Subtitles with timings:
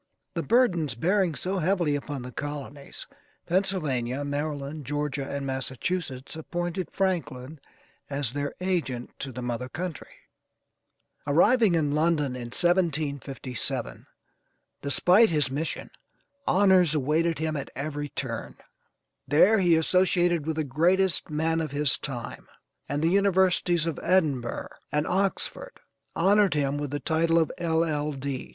[0.33, 3.05] The burdens bearing so heavily upon the colonies:
[3.45, 7.59] Pennsylvania, Maryland, Georgia, and Massachusetts, appointed Franklin
[8.09, 10.09] as their agent to the mother country.
[11.27, 14.07] Arriving in London in 1757,
[14.81, 15.91] despite his mission,
[16.47, 18.55] honors awaited him at every turn.
[19.27, 22.47] There he associated with the greatest men of his time,
[22.89, 25.79] and the universities of Edinburgh and Oxford
[26.15, 28.49] honored him with the title of L.L.D.